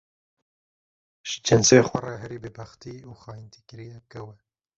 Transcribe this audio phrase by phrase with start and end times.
[1.27, 4.35] ji cinsê xwe re herî bêbextî û xayîntî kiriye kew e.